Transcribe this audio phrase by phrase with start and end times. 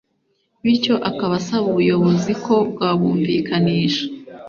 [0.63, 4.03] bityo akaba asaba ubuyobozi ko bwabumvikanisha